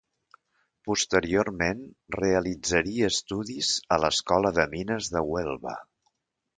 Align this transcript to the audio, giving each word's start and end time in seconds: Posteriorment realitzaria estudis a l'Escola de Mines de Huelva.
Posteriorment 0.87 1.83
realitzaria 2.17 3.13
estudis 3.13 3.73
a 3.99 4.03
l'Escola 4.05 4.57
de 4.61 4.69
Mines 4.77 5.15
de 5.17 5.27
Huelva. 5.33 5.81